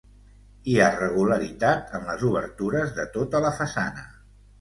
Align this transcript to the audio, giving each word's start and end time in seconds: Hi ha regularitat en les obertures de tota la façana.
Hi 0.69 0.77
ha 0.77 0.85
regularitat 0.93 1.93
en 1.99 2.07
les 2.11 2.23
obertures 2.29 2.95
de 2.97 3.05
tota 3.19 3.43
la 3.45 3.53
façana. 3.59 4.07